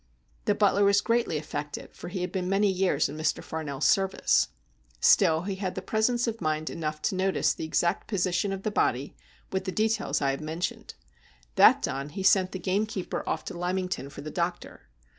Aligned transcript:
The 0.45 0.55
butler 0.55 0.83
was 0.83 0.99
greatly 0.99 1.37
affected, 1.37 1.93
for 1.95 2.07
he 2.07 2.21
had 2.21 2.31
been 2.31 2.49
many 2.49 2.71
years 2.71 3.07
in 3.07 3.15
Mr. 3.15 3.43
FarnelFs 3.43 3.83
service. 3.83 4.47
Still 4.99 5.43
he 5.43 5.57
had 5.57 5.77
presence 5.85 6.25
of 6.25 6.41
mind 6.41 6.71
enough 6.71 7.03
to 7.03 7.15
notice 7.15 7.53
the 7.53 7.65
exact 7.65 8.07
position 8.07 8.51
of 8.51 8.63
the 8.63 8.71
body, 8.71 9.15
with 9.51 9.65
the 9.65 9.71
details 9.71 10.19
I 10.19 10.31
have 10.31 10.41
mentioned. 10.41 10.95
That 11.53 11.83
done, 11.83 12.09
he 12.09 12.23
sent 12.23 12.51
the 12.51 12.57
gamekeeper 12.57 13.21
off 13.29 13.45
to 13.45 13.53
Lymington 13.55 14.09
for 14.09 14.21
the 14.21 14.31
doctor. 14.31 14.89